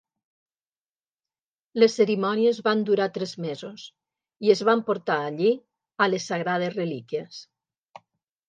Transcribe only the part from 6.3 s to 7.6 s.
sagrades relíquies.